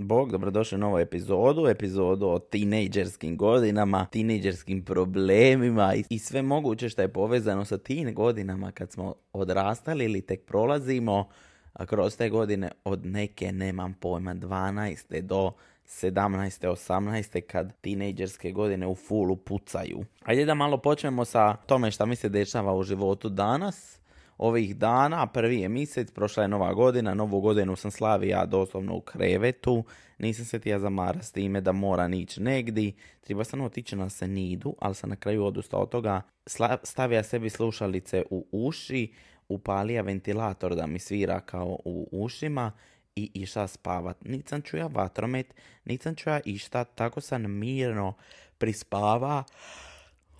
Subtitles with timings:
[0.00, 6.88] Bog, dobrodošli u novu epizodu, epizodu o tinejdžerskim godinama, tinejdžerskim problemima i, i sve moguće
[6.88, 11.28] što je povezano sa tim godinama kad smo odrastali ili tek prolazimo
[11.72, 15.20] a kroz te godine od neke, nemam pojma, 12.
[15.20, 15.52] do
[15.86, 16.68] 17.
[16.68, 17.40] 18.
[17.40, 20.04] kad tinejdžerske godine u fulu pucaju.
[20.24, 24.00] Ajde da malo počnemo sa tome šta mi se dešava u životu danas
[24.38, 29.00] ovih dana, prvi je mjesec, prošla je nova godina, novu godinu sam slavio doslovno u
[29.00, 29.84] krevetu,
[30.18, 34.74] nisam se tija zamara s time da mora ići negdje, treba sam otići na senidu,
[34.78, 36.22] ali sam na kraju odustao od toga,
[36.82, 39.12] stavija sebi slušalice u uši,
[39.48, 42.72] upalija ventilator da mi svira kao u ušima
[43.16, 44.24] i iša spavat.
[44.24, 48.14] Nisam čuja vatromet, nisam čuja išta, tako sam mirno
[48.58, 49.44] prispava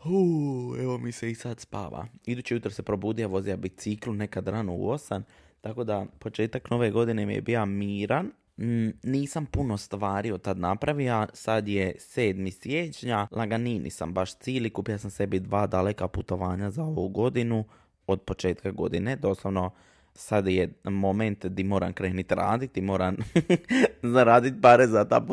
[0.05, 2.07] Uu, evo mi se i sad spava.
[2.27, 5.23] Idući jutro se probudio, vozija biciklu nekad rano u osan,
[5.61, 8.31] tako da početak nove godine mi je bio miran.
[8.59, 12.51] Mm, nisam puno stvari od tad napravio, sad je 7.
[12.51, 17.65] siječnja, laganini sam baš cili, kupio sam sebi dva daleka putovanja za ovu godinu,
[18.07, 19.71] od početka godine, doslovno
[20.15, 23.17] sad je moment di moram krenuti raditi, moram
[24.15, 25.27] zaraditi pare za ta,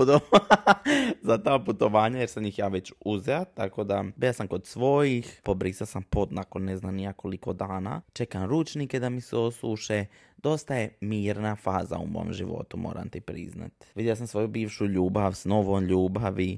[1.25, 5.41] za ta putovanja jer sam ih ja već uzeo, tako da bio sam kod svojih,
[5.43, 10.05] pobrisao sam pod nakon ne znam nijakoliko dana, čekam ručnike da mi se osuše,
[10.37, 13.71] dosta je mirna faza u mom životu, moram ti priznat.
[13.95, 16.57] Vidio sam svoju bivšu ljubav s novom ljubavi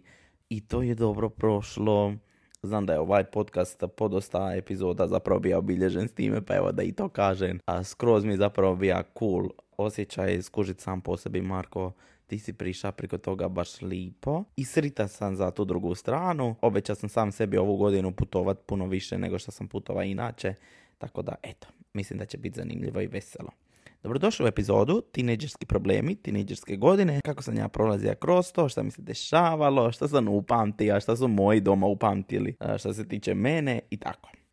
[0.49, 2.13] i to je dobro prošlo.
[2.63, 6.83] Znam da je ovaj podcast podosta epizoda zapravo bio obilježen s time, pa evo da
[6.83, 7.59] i to kažem.
[7.65, 11.91] A skroz mi zapravo bio cool osjećaj skužit sam po sebi, Marko,
[12.28, 14.44] ti si prišao preko toga baš lipo.
[14.56, 16.56] I srita sam za tu drugu stranu.
[16.61, 20.53] Obećao sam sam sebi ovu godinu putovat puno više nego što sam putova inače.
[20.97, 23.50] Tako da, eto, mislim da će biti zanimljivo i veselo.
[24.03, 28.91] Dobrodošli u epizodu Tineđerski problemi, tineđerske godine, kako sam ja prolazio kroz to, šta mi
[28.91, 33.97] se dešavalo, šta sam upamtio, šta su moji doma upamtili, šta se tiče mene i
[33.97, 34.30] tako.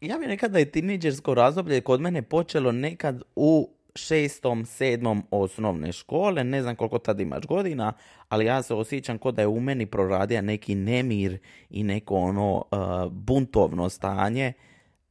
[0.00, 5.92] ja bih nekad da je tineđersko razdoblje kod mene počelo nekad u šestom, sedmom osnovne
[5.92, 7.92] škole, ne znam koliko tad imaš godina,
[8.28, 11.38] ali ja se osjećam kod da je u meni proradio neki nemir
[11.70, 14.52] i neko ono uh, buntovno stanje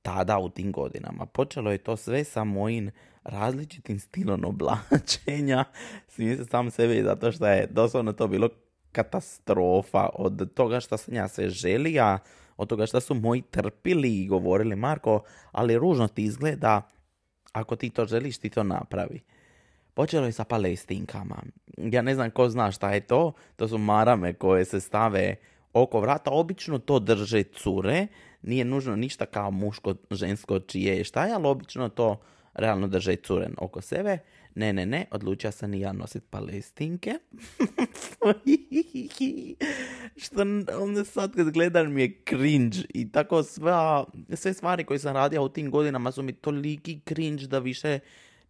[0.01, 1.25] tada u tim godinama.
[1.25, 2.91] Počelo je to sve sa mojim
[3.24, 5.63] različitim stilom oblačenja.
[6.13, 8.50] Smijem se sam sebi zato što je doslovno to bilo
[8.91, 12.19] katastrofa od toga što sam ja sve želija,
[12.57, 15.21] od toga što su moji trpili i govorili Marko,
[15.51, 16.81] ali ružno ti izgleda,
[17.51, 19.21] ako ti to želiš ti to napravi.
[19.93, 21.44] Počelo je sa palestinkama.
[21.77, 25.35] Ja ne znam ko zna šta je to, to su marame koje se stave
[25.73, 28.07] oko vrata, obično to drže cure,
[28.41, 32.21] nije nužno ništa kao muško, žensko, čije je šta je, ali obično to
[32.53, 34.17] realno drže curen oko sebe.
[34.55, 37.13] Ne, ne, ne, odlučio sam i ja nosit palestinke.
[40.23, 40.41] Što
[40.79, 45.44] onda sad kad gledam mi je cringe i tako sva, sve stvari koje sam radio
[45.44, 47.99] u tim godinama su mi toliki cringe da više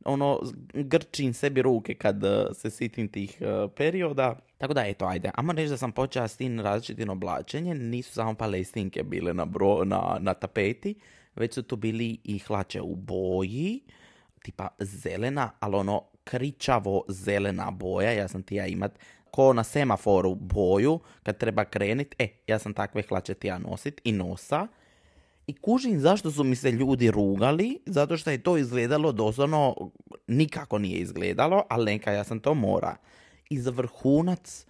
[0.06, 0.42] ono,
[0.74, 4.40] grčim sebi ruke kad uh, se sitim tih uh, perioda.
[4.58, 5.32] Tako da, eto, ajde.
[5.36, 7.90] Amo reći da sam počeo s tim različitim oblačenjem.
[7.90, 10.96] Nisu samo palestinke bile na, bro, na, na tapeti,
[11.36, 13.82] već su tu bili i hlače u boji
[14.46, 18.12] tipa zelena, ali ono kričavo zelena boja.
[18.12, 18.92] Ja sam ti ja imat
[19.32, 22.16] ko na semaforu boju kad treba krenit.
[22.20, 24.68] E, ja sam takve hlače ti ja nosit i nosa.
[25.48, 29.76] I kužim zašto su mi se ljudi rugali, zato što je to izgledalo doslovno,
[30.28, 32.96] nikako nije izgledalo, ali neka ja sam to mora.
[33.50, 34.66] I za vrhunac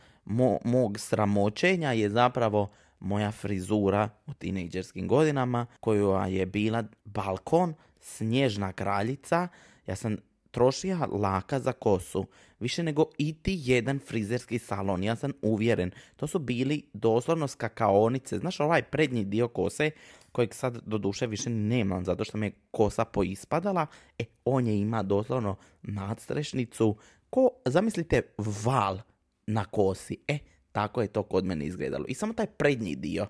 [0.64, 2.70] mog sramoćenja je zapravo
[3.00, 7.74] moja frizura u tinejdžerskim godinama, koja je bila balkon
[8.06, 9.48] snježna kraljica,
[9.88, 10.18] ja sam
[10.52, 12.26] trošio laka za kosu,
[12.60, 15.92] više nego iti jedan frizerski salon, ja sam uvjeren.
[16.16, 19.92] To su bili doslovno skakaonice, znaš ovaj prednji dio kose,
[20.32, 23.88] kojeg sad do duše više nemam, zato što mi je kosa poispadala,
[24.20, 26.98] e, on je ima doslovno nadstrešnicu,
[27.30, 28.22] ko, zamislite,
[28.64, 29.00] val
[29.48, 30.38] na kosi, e,
[30.72, 32.06] tako je to kod mene izgledalo.
[32.08, 33.28] I samo taj prednji dio,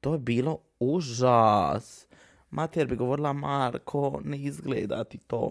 [0.00, 2.06] to je bilo užas.
[2.52, 5.50] Mater bi govorila, Marko, ne izgleda ti to.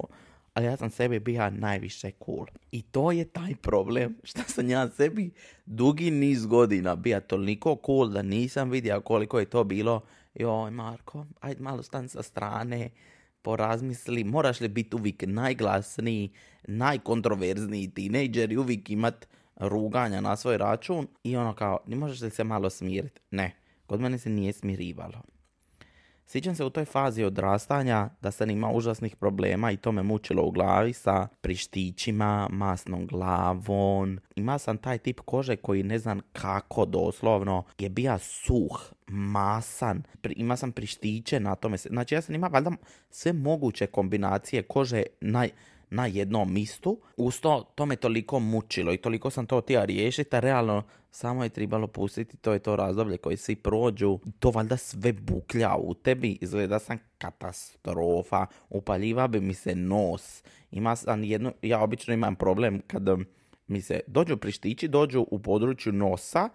[0.53, 2.45] ali ja sam sebi bio najviše cool.
[2.71, 5.31] I to je taj problem, što sam ja sebi
[5.65, 10.01] dugi niz godina bio toliko cool da nisam vidio koliko je to bilo.
[10.35, 12.89] Joj, Marko, ajde malo stan sa strane,
[13.41, 16.31] porazmisli, moraš li biti uvijek najglasniji,
[16.67, 22.29] najkontroverzniji tinejdžer i uvijek imat ruganja na svoj račun i ono kao, ne možeš li
[22.29, 23.21] se malo smiriti?
[23.31, 23.55] Ne,
[23.85, 25.21] kod mene se nije smirivalo.
[26.31, 30.43] Sjećam se u toj fazi odrastanja da sam imao užasnih problema i to me mučilo
[30.43, 34.19] u glavi sa prištićima, masnom glavom.
[34.35, 40.03] Ima sam taj tip kože koji ne znam kako doslovno je bija suh, masan.
[40.29, 41.77] Ima sam prištiće na tome.
[41.77, 42.71] Znači ja sam imao valjda
[43.09, 45.49] sve moguće kombinacije kože naj,
[45.91, 46.99] na jednom mistu.
[47.17, 51.43] Uz to, to me toliko mučilo i toliko sam to htio riješiti, a realno samo
[51.43, 54.19] je trebalo pustiti, to je to razdoblje koje svi prođu.
[54.39, 60.43] To valjda sve buklja u tebi, izgleda sam katastrofa, upaljiva bi mi se nos.
[60.71, 63.09] Ima sam jedno, ja obično imam problem kad
[63.67, 66.49] mi se dođu prištići, dođu u području nosa,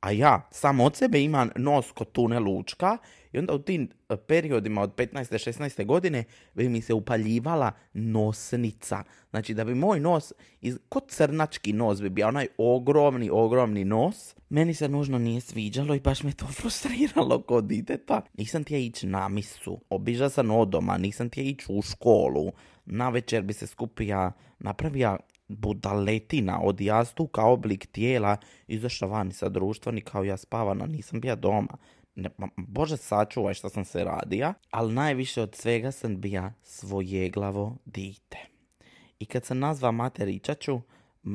[0.00, 2.98] a ja sam od sebe imam nos kod tune lučka
[3.32, 5.50] i onda u tim e, periodima od 15.
[5.50, 5.86] 16.
[5.86, 6.24] godine
[6.54, 9.04] bi mi se upaljivala nosnica.
[9.30, 14.34] Znači da bi moj nos, iz, kod crnački nos bi bio onaj ogromni, ogromni nos.
[14.48, 18.22] Meni se nužno nije sviđalo i baš me to frustriralo kod diteta.
[18.38, 22.52] Nisam tija ići na misu, obiža sam od doma, nisam tija ići u školu.
[22.86, 25.16] Na večer bi se skupija, napravija
[25.50, 28.36] budaletina od jastuka oblik tijela
[28.66, 31.76] izašla vani sa društva ni kao ja spavana, nisam bija doma.
[32.14, 38.38] Ne, Bože sačuvaj što sam se radija, ali najviše od svega sam bija svojeglavo dite.
[39.18, 40.80] I kad sam nazva materičaču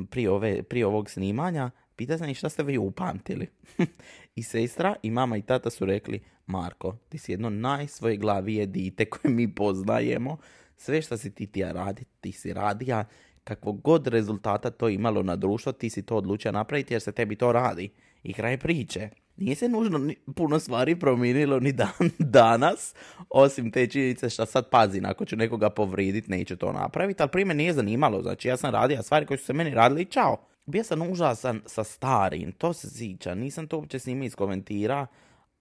[0.09, 3.47] prije, ove, prije ovog snimanja, pita sam i šta ste vi upamtili.
[4.35, 9.33] I sestra i mama i tata su rekli, Marko, ti si jedno najsvojeglavije dite koje
[9.33, 10.37] mi poznajemo.
[10.77, 13.05] Sve što si ti tija raditi, ti si radija
[13.45, 17.35] kakvog god rezultata to imalo na društvo, ti si to odlučio napraviti jer se tebi
[17.35, 17.89] to radi.
[18.23, 19.09] I kraj priče.
[19.37, 22.95] Nije se nužno puno stvari promijenilo ni dan danas,
[23.29, 27.45] osim te činjenice što sad pazi, ako ću nekoga povriditi, neću to napraviti, ali prije
[27.45, 30.37] nije zanimalo, znači ja sam radio stvari koje su se meni radili i čao.
[30.65, 35.07] Bio sam užasan sa starim, to se ziča, nisam to uopće s njima iskomentira,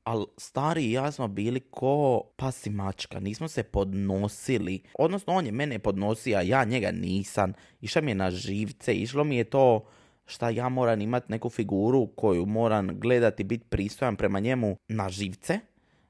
[0.04, 4.82] ali stari i ja smo bili ko pas mačka, nismo se podnosili.
[4.98, 7.52] Odnosno, on je mene podnosio, a ja njega nisam.
[7.80, 9.84] Išao mi je na živce, išlo mi je to
[10.26, 15.58] šta ja moram imati neku figuru koju moram gledati, biti pristojan prema njemu na živce.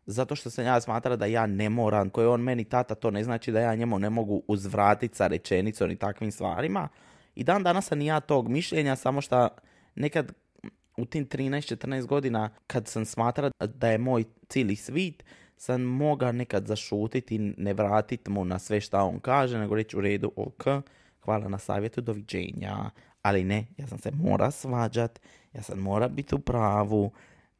[0.06, 3.24] Zato što sam ja smatra da ja ne moram, koji on meni tata, to ne
[3.24, 6.88] znači da ja njemu ne mogu uzvratiti sa rečenicom i takvim stvarima.
[7.34, 9.48] I dan danas sam i ja tog mišljenja, samo što
[9.94, 10.32] nekad
[10.96, 15.24] u tim 13-14 godina kad sam smatrao da je moj cijeli svit,
[15.56, 20.00] sam moga nekad zašutiti, ne vratiti mu na sve šta on kaže, nego reći u
[20.00, 20.64] redu, ok,
[21.24, 22.90] hvala na savjetu, doviđenja.
[23.22, 25.20] Ali ne, ja sam se mora svađat,
[25.52, 27.12] ja sam mora biti u pravu,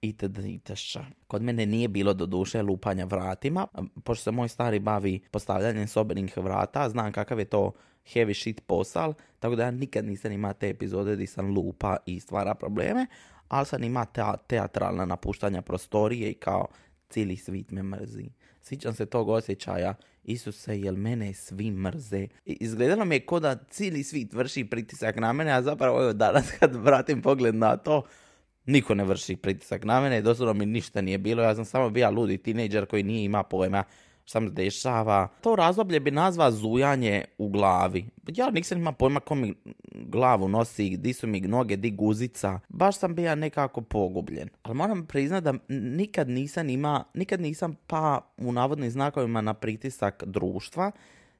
[0.08, 0.38] itd.
[0.38, 0.98] itd.
[1.26, 3.66] Kod mene nije bilo do duše lupanja vratima,
[4.04, 7.72] pošto se moj stari bavi postavljanjem sobenih vrata, znam kakav je to
[8.14, 12.20] heavy shit posal, tako da ja nikad nisam imao te epizode gdje sam lupa i
[12.20, 13.06] stvara probleme,
[13.48, 14.06] ali sam ima
[14.46, 16.66] teatralna napuštanja prostorije i kao
[17.08, 18.30] cijeli svit me mrzi.
[18.62, 22.28] Sjećam se tog osjećaja, Isuse, jel mene svi mrze?
[22.44, 26.50] Izgledalo mi je kao da cijeli svit vrši pritisak na mene, a zapravo evo danas
[26.60, 28.02] kad vratim pogled na to,
[28.66, 32.10] niko ne vrši pritisak na mene, doslovno mi ništa nije bilo, ja sam samo bio
[32.10, 33.84] ludi tinejdžer koji nije ima pojma
[34.24, 35.28] šta mi dešava.
[35.40, 38.06] To razdoblje bi nazva zujanje u glavi.
[38.26, 39.54] Ja nisam ima pojma ko mi
[39.92, 42.60] glavu nosi, di su mi noge, di guzica.
[42.68, 44.48] Baš sam bio nekako pogubljen.
[44.62, 50.24] Ali moram priznati da nikad nisam ima, nikad nisam pa u navodnim znakovima na pritisak
[50.26, 50.92] društva.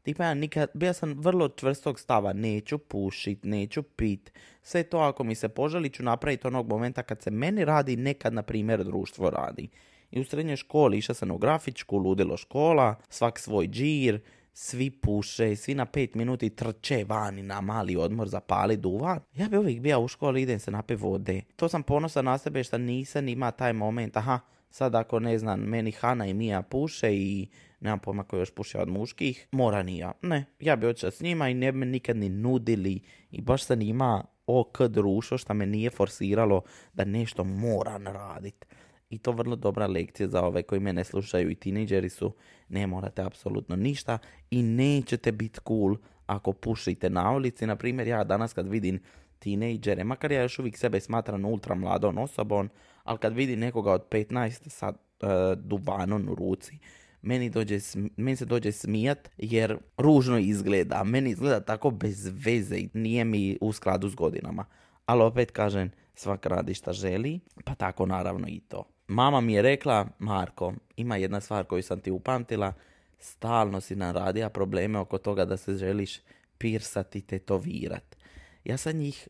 [0.04, 4.32] Tipa ja nikad, bio sam vrlo čvrstog stava, neću pušit, neću pit.
[4.62, 8.32] Sve to ako mi se poželi ću napraviti onog momenta kad se meni radi, nekad
[8.32, 9.68] na primjer društvo radi.
[10.10, 14.20] I u srednjoj školi išao sam u grafičku, ludilo škola, svak svoj džir,
[14.52, 19.20] svi puše, svi na pet minuti trče vani na mali odmor zapali duvan.
[19.34, 21.42] Ja bi uvijek bio u školi, idem se napiti vode.
[21.56, 24.40] To sam ponosan na sebe što nisam ima taj moment, aha,
[24.74, 27.48] sad ako ne znam, meni Hana i Mija puše i
[27.80, 30.12] nemam pojma koji još puše od muških, mora ni ja.
[30.22, 33.00] Ne, ja bi otišao s njima i ne bi me nikad ni nudili
[33.30, 36.62] i baš sam ima ok društvo što me nije forsiralo
[36.92, 38.66] da nešto moram raditi.
[39.10, 42.34] I to vrlo dobra lekcija za ove koji me ne slušaju i tineđeri su.
[42.68, 44.18] Ne morate apsolutno ništa
[44.50, 47.66] i nećete biti cool ako pušite na ulici.
[47.66, 49.00] Na primjer, ja danas kad vidim
[49.38, 52.70] tinejdžere, makar ja još uvijek sebe smatram ultra mladom osobom,
[53.04, 56.78] ali kad vidim nekoga od 15 sa uh, duvanom u ruci,
[57.22, 57.78] meni, dođe,
[58.16, 61.04] meni se dođe smijat jer ružno izgleda.
[61.04, 64.64] Meni izgleda tako bez veze i nije mi u skladu s godinama.
[65.06, 68.84] Ali opet kažem, svak radi šta želi, pa tako naravno i to.
[69.08, 72.72] Mama mi je rekla, Marko, ima jedna stvar koju sam ti upamtila,
[73.18, 76.20] stalno si nam radija probleme oko toga da se želiš
[76.58, 78.16] pirsati, tetovirat.
[78.64, 79.28] Ja sam njih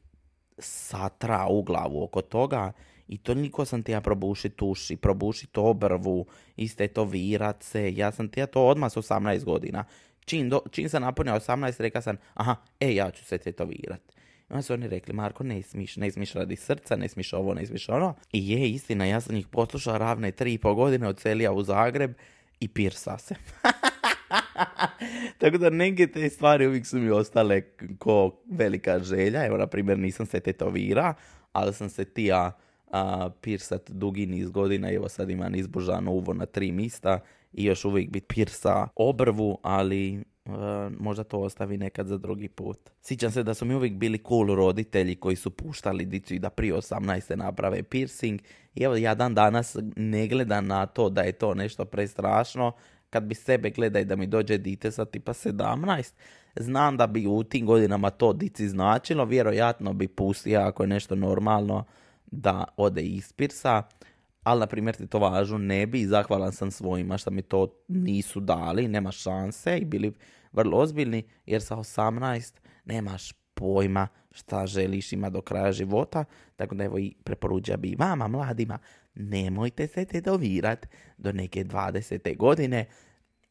[0.58, 2.72] satra u glavu oko toga
[3.08, 6.26] i to niko sam ti ja probušit uši, probušit obrvu,
[6.56, 7.94] istetovirat se.
[7.94, 9.84] Ja sam ti ja to odmah s 18 godina.
[10.24, 14.00] Čim, do, čim sam napunio 18, reka sam, aha, e, ja ću se tetovirat.
[14.50, 17.54] I onda su oni rekli, Marko, ne smiš, ne smiš radi srca, ne smiš ovo,
[17.54, 18.14] ne smiš ono.
[18.32, 22.14] I je, istina, ja sam ih poslušao ravne tri i pol godine, celija u Zagreb
[22.60, 23.34] i pirsa se.
[25.38, 27.62] Tako da neke te stvari uvijek su mi ostale
[27.98, 29.46] ko velika želja.
[29.46, 31.14] Evo, na primjer, nisam se tetovira,
[31.52, 32.52] ali sam se tija
[32.90, 34.92] a, pirsat dugi niz godina.
[34.92, 37.20] Evo sad imam izbožano uvo na tri mista
[37.52, 40.24] i još uvijek bit pirsa obrvu, ali
[40.98, 42.78] možda to ostavi nekad za drugi put.
[43.02, 46.50] Sjećam se da su mi uvijek bili cool roditelji koji su puštali dicu i da
[46.50, 47.36] prije 18.
[47.36, 48.40] naprave piercing.
[48.74, 52.72] I evo ja dan danas ne gledam na to da je to nešto prestrašno,
[53.14, 56.12] kad bi sebe gledaj da mi dođe dite sa tipa 17,
[56.56, 61.14] znam da bi u tim godinama to dici značilo, vjerojatno bi pustio ako je nešto
[61.14, 61.84] normalno
[62.26, 63.82] da ode ispirsa,
[64.42, 67.68] ali na primjer ti to važu ne bi i zahvalan sam svojima što mi to
[67.88, 70.12] nisu dali, nema šanse i bili
[70.52, 72.54] vrlo ozbiljni jer sa 18
[72.84, 76.24] nemaš pojma šta želiš ima do kraja života,
[76.56, 78.78] tako da evo i preporuča bi vama mladima
[79.14, 80.86] nemojte se tetovirat
[81.18, 82.36] do neke 20.
[82.36, 82.86] godine.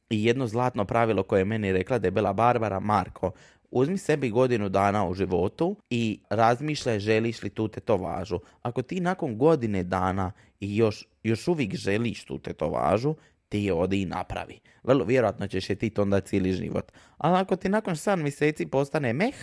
[0.09, 3.31] I jedno zlatno pravilo koje je meni rekla debela Barbara, Marko,
[3.71, 8.39] uzmi sebi godinu dana u životu i razmišljaj želiš li tu tetovažu.
[8.61, 13.15] Ako ti nakon godine dana i još, još uvijek želiš tu tetovažu,
[13.49, 14.59] ti je odi i napravi.
[14.83, 16.91] Vrlo vjerojatno ćeš je ti onda cijeli život.
[17.17, 19.35] Ali ako ti nakon 7 mjeseci postane meh,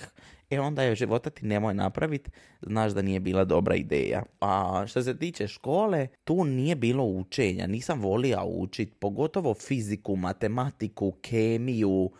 [0.50, 2.30] e onda je života ti nemoj napraviti,
[2.62, 4.22] znaš da nije bila dobra ideja.
[4.40, 11.12] A što se tiče škole, tu nije bilo učenja, nisam volio učiti, pogotovo fiziku, matematiku,
[11.22, 12.10] kemiju,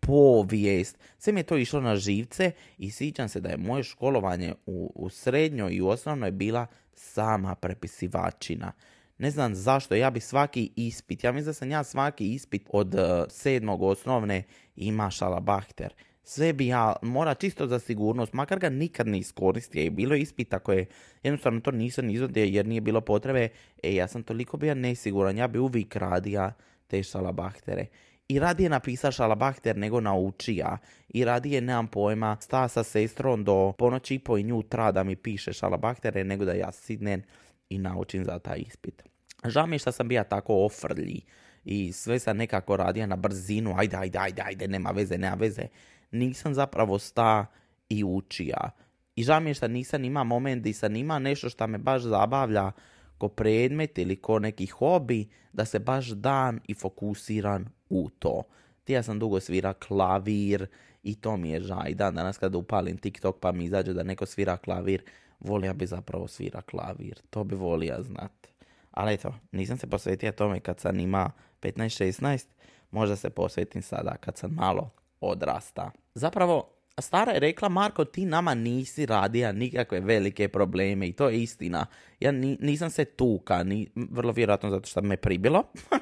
[0.00, 4.54] povijest, sve mi je to išlo na živce i sjećam se da je moje školovanje
[4.66, 8.72] u, u srednjoj i osnovnoj bila sama prepisivačina.
[9.18, 12.94] Ne znam zašto, ja bi svaki ispit, ja mislim da sam ja svaki ispit od
[12.94, 14.42] uh, sedmog osnovne
[14.76, 15.94] ima šalabahter
[16.28, 20.20] sve bi ja, mora čisto za sigurnost, makar ga nikad ne iskoristio i bilo je
[20.20, 20.86] ispita koje
[21.22, 23.48] jednostavno to nisam izvodio jer nije bilo potrebe,
[23.82, 26.52] e ja sam toliko bio nesiguran, ja bi uvijek radija
[26.86, 27.86] te šalabahtere.
[28.28, 30.78] I radije napisa šalabahter nego naučija.
[31.08, 34.36] I radije nemam pojma sta sa sestrom do ponoći i po
[34.68, 37.22] tra da mi piše šalabahtere nego da ja sidnem
[37.68, 39.02] i naučim za taj ispit.
[39.44, 41.20] Žao mi je što sam bio tako ofrlji
[41.64, 45.68] i sve sam nekako radija na brzinu, ajde, ajde, ajde, ajde, nema veze, nema veze
[46.10, 47.46] nisam zapravo sta
[47.88, 48.70] i učija.
[49.16, 52.02] I žao mi je što nisam ima moment di sam ima nešto što me baš
[52.02, 52.72] zabavlja
[53.18, 58.42] ko predmet ili ko neki hobi, da se baš dan i fokusiran u to.
[58.84, 60.66] Ti ja sam dugo svira klavir
[61.02, 61.94] i to mi je žaj.
[61.94, 65.02] Dan danas kada upalim TikTok pa mi izađe da neko svira klavir,
[65.40, 67.20] volija bi zapravo svira klavir.
[67.30, 68.48] To bi volija znat.
[68.90, 71.30] Ali eto, nisam se posvetio tome kad sam ima
[71.62, 72.46] 15-16,
[72.90, 75.90] možda se posvetim sada kad sam malo odrasta.
[76.14, 81.42] Zapravo, stara je rekla, Marko, ti nama nisi radija nikakve velike probleme i to je
[81.42, 81.86] istina.
[82.20, 85.62] Ja nisam se tuka, ni, vrlo vjerojatno zato što me pribilo.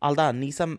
[0.00, 0.76] Ali da, nisam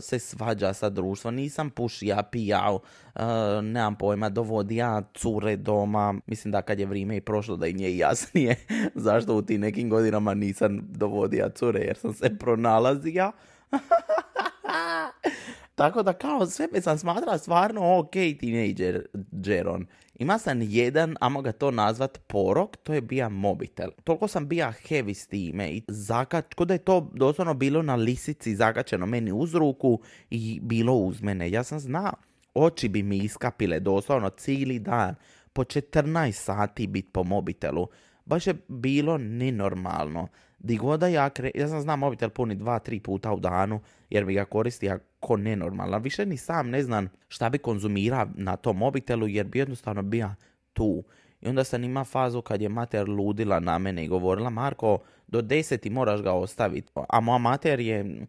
[0.00, 3.20] se svađa sa društvom, nisam pušija, pijao, uh,
[3.62, 6.14] nemam pojma, dovodija cure doma.
[6.26, 8.56] Mislim da kad je vrijeme i prošlo da i nje jasnije
[8.94, 13.32] zašto u tim nekim godinama nisam dovodija cure jer sam se pronalazija.
[15.74, 19.06] Tako da kao sebe sam smatrao stvarno ok teenager
[19.44, 19.86] Jeron.
[20.14, 23.90] Ima sam jedan, amo ga to nazvat porok, to je bija mobitel.
[24.04, 28.56] Toliko sam bija heavy s time i zakač, kod je to doslovno bilo na lisici
[28.56, 30.00] zakačeno meni uz ruku
[30.30, 31.50] i bilo uz mene.
[31.50, 32.12] Ja sam znao,
[32.54, 35.14] oči bi mi iskapile doslovno cijeli dan,
[35.52, 37.88] po 14 sati bit po mobitelu.
[38.24, 40.28] Baš je bilo nenormalno.
[40.62, 41.50] Di god ja, kre...
[41.54, 45.36] ja sam znam mobitel puni dva, tri puta u danu, jer bi ga koristio ko
[45.36, 46.02] nenormalan.
[46.02, 50.30] Više ni sam ne znam šta bi konzumirao na tom mobitelu, jer bi jednostavno bio
[50.72, 51.02] tu.
[51.40, 55.42] I onda sam ima fazu kad je mater ludila na mene i govorila, Marko, do
[55.42, 56.92] deseti moraš ga ostaviti.
[57.08, 58.26] A moja mater je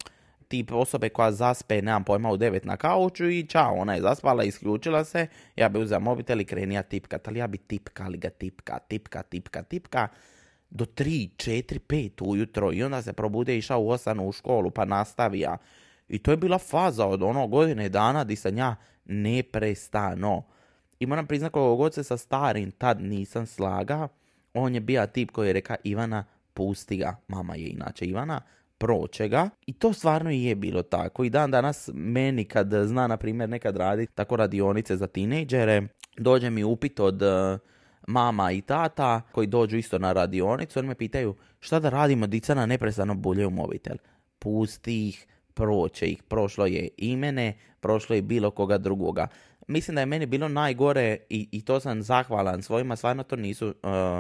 [0.48, 4.44] tip osobe koja zaspe, nemam pojma, u devet na kauču i čao, ona je zaspala,
[4.44, 8.30] isključila se, ja bi uzela mobitel i krenija tipkat, ali ja bi tipka, ali ga
[8.30, 10.08] tipka, tipka, tipka, tipka
[10.74, 14.86] do 3, 4, 5 ujutro i onda se probude išao u 8 u školu pa
[14.86, 15.58] nastavija.
[16.08, 18.76] I to je bila faza od ono godine dana di sam ja
[19.06, 20.44] neprestano.
[21.00, 24.08] I moram priznat koliko god se sa starim tad nisam slaga,
[24.54, 28.42] on je bio tip koji je reka Ivana pusti ga, mama je inače Ivana,
[28.78, 29.50] proće ga.
[29.66, 31.24] I to stvarno i je bilo tako.
[31.24, 35.88] I dan danas meni kad zna, na primjer, nekad radi tako radionice za tinejdžere,
[36.18, 37.60] dođe mi upit od uh,
[38.08, 42.54] mama i tata koji dođu isto na radionicu, oni me pitaju šta da radimo, dica
[42.54, 43.98] na neprestano bulje u mobitel.
[44.40, 46.24] Pusti ih, proće ih.
[46.24, 49.28] Prošlo je i mene, prošlo je bilo koga drugoga.
[49.68, 53.68] Mislim da je meni bilo najgore i, i to sam zahvalan svojima, stvarno to nisu
[53.68, 53.74] uh,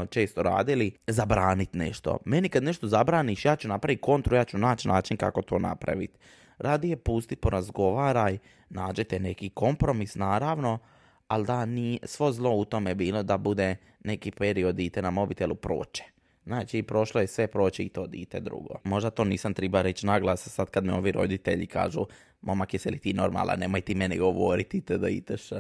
[0.09, 2.17] često radili, zabraniti nešto.
[2.25, 6.19] Meni kad nešto zabraniš, ja ću napraviti kontru, ja ću naći način kako to napraviti.
[6.57, 8.37] Radije pusti, porazgovaraj,
[8.69, 10.79] nađete neki kompromis, naravno,
[11.27, 15.55] ali da ni svo zlo u tome bilo da bude neki period dite na mobitelu
[15.55, 16.03] proće.
[16.45, 18.75] Znači, prošlo je sve proći i to dite drugo.
[18.83, 22.05] Možda to nisam treba reći naglas sad kad me ovi roditelji kažu
[22.41, 25.49] momak jesi li ti normala, nemoj ti mene govoriti te da iteš.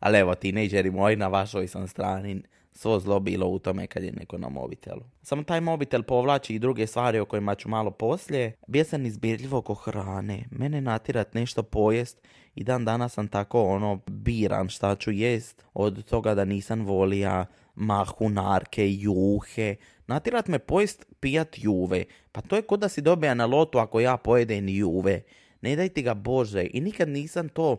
[0.00, 2.42] Ali evo, tinejdžeri moji na vašoj sam strani,
[2.80, 5.02] svo zlo bilo u tome kad je neko na mobitelu.
[5.22, 8.52] Samo taj mobitel povlači i druge stvari o kojima ću malo poslije.
[8.66, 10.44] Bio sam izbirljivo oko hrane.
[10.50, 12.22] Mene natirat nešto pojest
[12.54, 15.64] i dan danas sam tako ono biran šta ću jest.
[15.74, 19.76] Od toga da nisam volija mahunarke, juhe.
[20.06, 22.04] Natirat me pojest pijat juve.
[22.32, 25.22] Pa to je kod da si dobija na lotu ako ja pojedem juve.
[25.62, 26.66] Ne daj ti ga Bože.
[26.72, 27.76] I nikad nisam to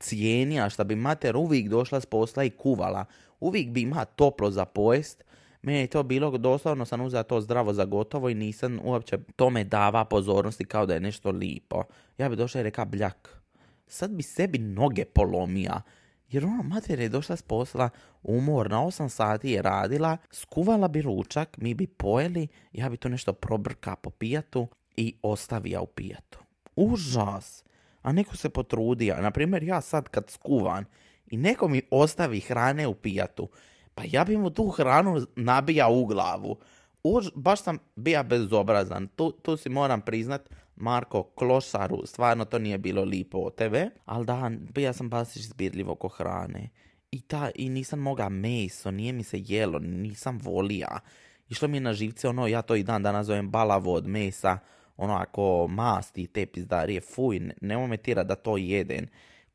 [0.00, 3.04] cijenija šta bi mater uvijek došla s posla i kuvala.
[3.40, 5.24] Uvijek bi ima toplo za pojest.
[5.62, 9.64] Meni je to bilo, doslovno sam uzela to zdravo za gotovo i nisam uopće tome
[9.64, 11.84] dava pozornosti kao da je nešto lipo.
[12.18, 13.42] Ja bi došla i reka bljak.
[13.86, 15.82] Sad bi sebi noge polomija.
[16.30, 17.90] Jer ona mater je došla s posla,
[18.22, 23.32] umorna, 8 sati je radila, skuvala bi ručak, mi bi pojeli, ja bi to nešto
[23.32, 26.38] probrka po pijatu i ostavija u pijatu.
[26.76, 27.64] Užas!
[28.02, 29.20] A neko se potrudija.
[29.20, 30.84] Na primjer, ja sad kad skuvan
[31.30, 33.48] i neko mi ostavi hrane u pijatu,
[33.94, 36.56] pa ja bi mu tu hranu nabija u glavu.
[37.02, 39.08] Už, baš sam bija bezobrazan.
[39.16, 44.26] Tu, tu si moram priznat, Marko Klosaru, stvarno to nije bilo lipo od tebe, ali
[44.26, 46.68] da, bija sam baš izbirljivo oko hrane.
[47.10, 51.00] I, ta, I nisam moga meso, nije mi se jelo, nisam volija.
[51.48, 54.58] Išlo mi na živce, ono, ja to i dan danas zovem balavo od mesa,
[54.96, 59.08] ono, ako masti te pizdarije, fuj, nemoj me tira da to jeden.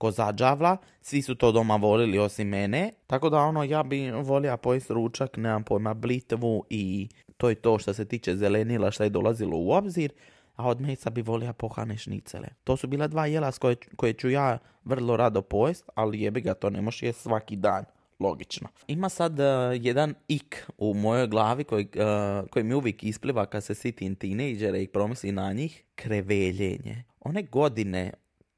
[0.04, 4.58] Ko zađavla, svi su to doma volili osim mene, tako da ono, ja bi volio
[4.58, 9.10] pojest ručak, nemam pojma, blitvu i to je to što se tiče zelenila što je
[9.10, 10.12] dolazilo u obzir
[10.56, 12.48] a od mesa bi volio pohane šnicele.
[12.64, 16.54] To su bila dva jela koje, koje ću ja vrlo rado pojest, ali jebi ga
[16.54, 17.86] to ne može jest svaki dan.
[18.20, 18.68] Logično.
[18.88, 23.64] Ima sad uh, jedan ik u mojoj glavi koji, uh, koji mi uvijek ispliva kad
[23.64, 25.84] se sitim tinejdžere i promisli na njih.
[25.96, 27.04] Kreveljenje.
[27.20, 28.12] One godine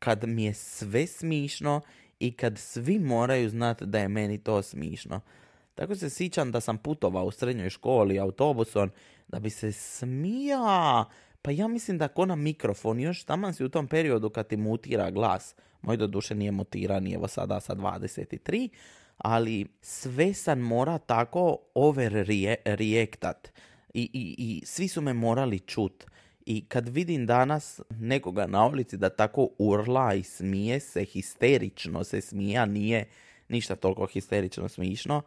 [0.05, 1.81] kad mi je sve smišno
[2.19, 5.21] i kad svi moraju znati da je meni to smišno.
[5.75, 8.91] Tako se sjećam da sam putovao u srednjoj školi autobusom
[9.27, 11.05] da bi se smija
[11.41, 14.57] pa ja mislim da ko na mikrofon, još taman si u tom periodu kad ti
[14.57, 18.69] mutira glas, moj do duše nije mutiran, evo sada sa 23,
[19.17, 23.51] ali sve sam mora tako overreactat
[23.93, 26.05] I, i, i svi su me morali čut.
[26.45, 32.21] I kad vidim danas nekoga na ulici da tako urla i smije se, histerično se
[32.21, 33.05] smija, nije
[33.49, 35.21] ništa toliko histerično smišno,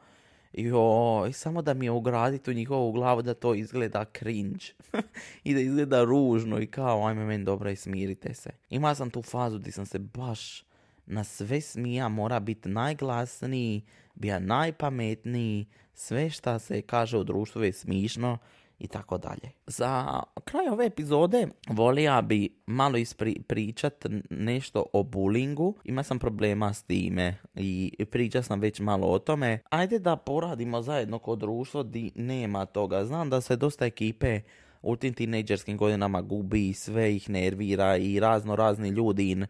[0.52, 4.64] Joj, samo da mi je ugraditi u njihovu glavu da to izgleda cringe.
[5.44, 8.50] I da izgleda ružno i kao, ajme meni dobro i smirite se.
[8.70, 10.64] Ima sam tu fazu gdje sam se baš
[11.07, 13.83] na sve smija, mora biti najglasniji,
[14.14, 18.38] bija najpametniji, sve šta se kaže u društvu je smišno
[18.79, 19.51] i tako dalje.
[19.67, 25.75] Za kraj ove epizode volija bi malo ispričat nešto o bullyingu.
[25.85, 29.59] Ima sam problema s time i pričat sam već malo o tome.
[29.71, 33.05] Ajde da poradimo zajedno kod društvo di nema toga.
[33.05, 34.41] Znam da se dosta ekipe
[34.83, 39.47] u tim tinejdžerskim godinama gubi, sve ih nervira i razno razni ljudi im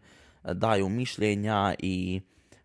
[0.53, 2.21] daju mišljenja i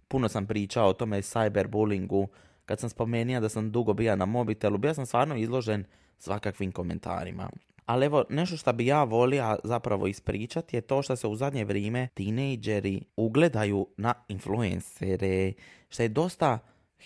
[0.08, 2.26] puno sam pričao o tome cyberbullyingu.
[2.64, 5.84] Kad sam spomenuo da sam dugo bio na mobitelu, bio sam stvarno izložen
[6.18, 7.50] svakakvim komentarima.
[7.86, 11.64] Ali evo, nešto što bi ja volio zapravo ispričati je to što se u zadnje
[11.64, 15.52] vrijeme tinejdžeri ugledaju na influencere,
[15.88, 16.58] što je dosta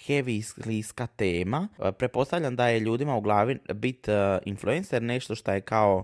[0.07, 1.69] heavy skliska tema.
[1.79, 5.97] E, prepostavljam da je ljudima u glavi bit e, influencer nešto što je kao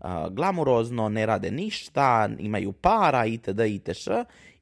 [0.00, 3.60] uh, glamurozno, ne rade ništa, imaju para itd.
[3.60, 4.06] itš.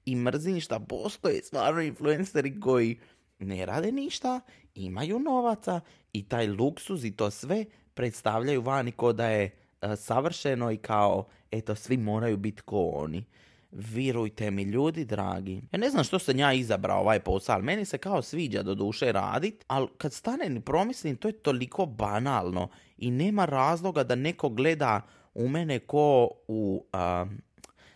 [0.04, 2.98] I mrzim što postoje stvarno influenceri koji
[3.38, 4.40] ne rade ništa
[4.76, 5.80] imaju novaca
[6.12, 9.44] i taj luksuz i to sve predstavljaju vani ko da je
[9.82, 13.24] e, savršeno i kao, eto, svi moraju biti ko oni.
[13.70, 15.62] Virujte mi, ljudi dragi.
[15.72, 18.74] Ja ne znam što sam ja izabrao ovaj posao, ali meni se kao sviđa do
[18.74, 24.14] duše radit, ali kad stanem i promislim, to je toliko banalno i nema razloga da
[24.14, 25.00] neko gleda
[25.34, 27.30] u mene ko u, uh,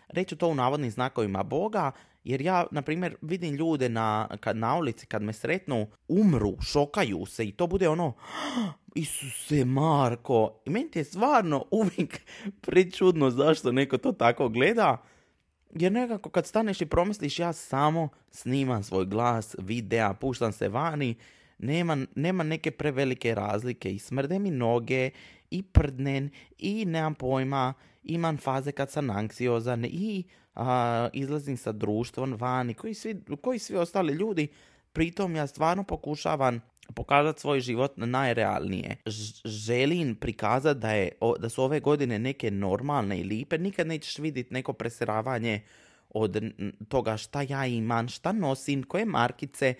[0.08, 1.92] reću to u navodnim znakovima Boga,
[2.24, 7.26] jer ja, na primjer, vidim ljude na, kad, na ulici, kad me sretnu, umru, šokaju
[7.26, 8.12] se i to bude ono,
[8.94, 10.60] Isuse Marko.
[10.66, 12.20] I meni je stvarno uvijek
[12.66, 15.02] prečudno zašto neko to tako gleda.
[15.74, 21.14] Jer nekako kad staneš i promisliš ja samo snimam svoj glas, videa, puštam se vani,
[21.58, 25.10] nema, nema neke prevelike razlike i smrde mi noge
[25.50, 32.34] i prdnen i nemam pojma, imam faze kad sam anksiozan i a, izlazim sa društvom
[32.34, 34.48] vani, koji svi, koji svi ostali ljudi,
[34.92, 36.60] pritom ja stvarno pokušavam
[36.94, 38.96] pokazati svoj život najrealnije.
[39.44, 41.08] želim prikazati da, je,
[41.38, 45.60] da su ove godine neke normalne i lipe, nikad nećeš vidjeti neko preseravanje
[46.10, 46.42] od
[46.88, 49.74] toga šta ja imam, šta nosim, koje markice,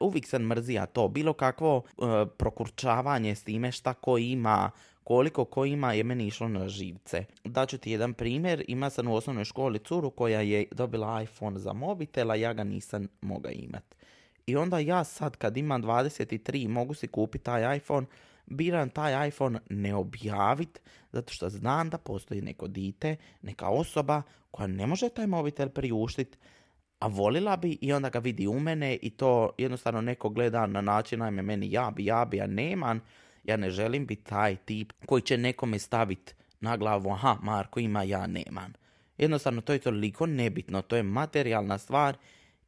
[0.00, 2.02] uvijek sam mrzija to, bilo kakvo e,
[2.38, 4.70] prokurčavanje s time šta ko ima,
[5.08, 7.24] koliko ko ima je meni išlo na živce.
[7.44, 11.72] Daću ti jedan primjer, ima sam u osnovnoj školi curu koja je dobila iPhone za
[11.72, 13.96] mobitel, a ja ga nisam mogao imati.
[14.46, 18.06] I onda ja sad kad imam 23 mogu si kupiti taj iPhone,
[18.46, 20.80] biram taj iPhone ne objavit
[21.12, 26.38] zato što znam da postoji neko dite, neka osoba koja ne može taj mobitel priuštiti,
[26.98, 30.80] a volila bi i onda ga vidi u mene i to jednostavno neko gleda na
[30.80, 33.00] način, ajme meni ja bi, ja bi, ja nemam,
[33.44, 38.02] ja ne želim biti taj tip koji će nekome staviti na glavu, aha, Marko ima,
[38.02, 38.72] ja nemam.
[39.18, 42.16] Jednostavno, to je toliko nebitno, to je materijalna stvar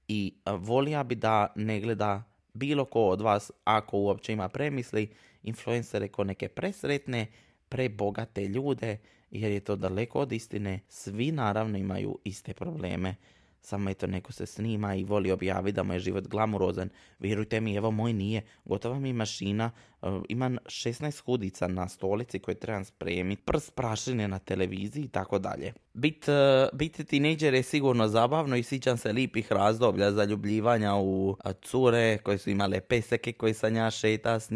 [0.08, 2.22] i volija bi da ne gleda
[2.54, 5.10] bilo ko od vas, ako uopće ima premisli,
[5.42, 7.26] influencere ko neke presretne,
[7.68, 8.98] prebogate ljude,
[9.30, 10.80] jer je to daleko od istine.
[10.88, 13.14] Svi naravno imaju iste probleme
[13.62, 16.88] samo eto neko se snima i voli objaviti da mu je život glamurozan.
[17.18, 18.42] Vjerujte mi, evo moj nije.
[18.64, 19.70] Gotova mi mašina,
[20.02, 25.38] uh, imam 16 hudica na stolici koje trebam spremiti, prs prašine na televiziji i tako
[25.38, 25.72] dalje.
[25.94, 26.34] Bit, uh,
[26.78, 32.50] biti tineđer je sigurno zabavno i sjećam se lipih razdoblja zaljubljivanja u cure koje su
[32.50, 34.48] imale peseke koje sam ja šeta s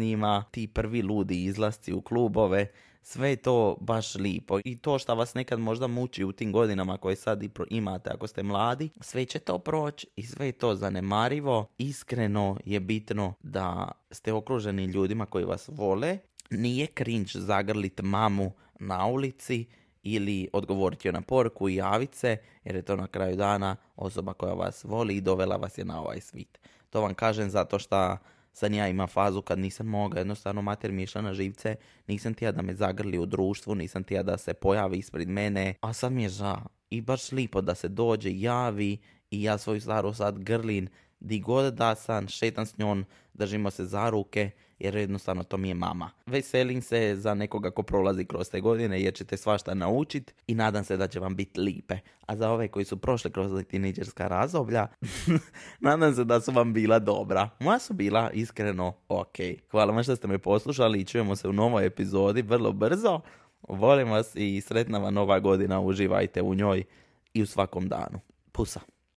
[0.51, 2.67] ti prvi ludi izlasci u klubove
[3.05, 4.59] sve je to baš lipo.
[4.65, 8.43] I to što vas nekad možda muči u tim godinama koje sad imate ako ste
[8.43, 11.67] mladi, sve će to proći i sve je to zanemarivo.
[11.77, 16.17] Iskreno je bitno da ste okruženi ljudima koji vas vole.
[16.49, 19.65] Nije cringe zagrlit mamu na ulici
[20.03, 24.33] ili odgovoriti joj na poruku i javiti se, jer je to na kraju dana osoba
[24.33, 26.59] koja vas voli i dovela vas je na ovaj svit.
[26.89, 28.17] To vam kažem zato što
[28.55, 31.75] Sad ja imam fazu kad nisam mogao, jednostavno mater mi išla na živce,
[32.07, 35.93] nisam tija da me zagrli u društvu, nisam tija da se pojavi ispred mene, a
[35.93, 36.61] sad mi je ža.
[36.89, 38.97] I baš lipo da se dođe, javi
[39.31, 40.87] i ja svoju staru sad grlin,
[41.19, 45.67] di god da sam, šetam s njom, držimo se za ruke, jer jednostavno to mi
[45.67, 46.11] je mama.
[46.25, 50.83] Veselim se za nekoga ko prolazi kroz te godine jer ćete svašta naučit i nadam
[50.83, 51.97] se da će vam biti lipe.
[52.25, 54.87] A za ove koji su prošli kroz tineđerska razoblja,
[55.79, 57.49] nadam se da su vam bila dobra.
[57.59, 59.37] Moja su bila iskreno ok.
[59.71, 63.19] Hvala vam što ste me poslušali i čujemo se u novoj epizodi vrlo brzo.
[63.69, 66.83] Volim vas i sretna vam nova godina, uživajte u njoj
[67.33, 68.19] i u svakom danu.
[68.51, 68.94] Pusa.